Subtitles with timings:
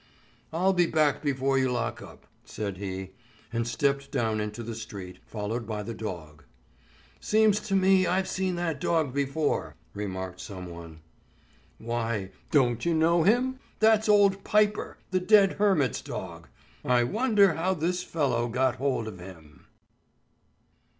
[0.51, 3.11] "I'll be back before you lock up," said he,
[3.53, 6.43] and stepped down into the street, followed by the dog.
[7.19, 11.01] "Seems to me I've seen that dog before," remarked someone.
[11.77, 13.59] "Why, don't you know him?
[13.77, 16.47] That's old Piper, the dead hermit's dog.
[16.83, 19.67] I wonder how this fellow got hold of him."